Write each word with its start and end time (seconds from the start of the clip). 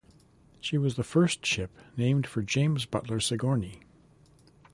She 0.59 0.79
was 0.79 0.95
the 0.95 1.03
first 1.03 1.45
ship 1.45 1.69
named 1.95 2.25
for 2.25 2.41
James 2.41 2.85
Butler 2.87 3.19
Sigourney. 3.19 3.81